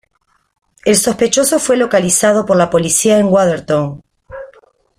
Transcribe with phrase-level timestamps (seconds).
[0.83, 4.01] El sospechoso fue localizado por la policía en Watertown.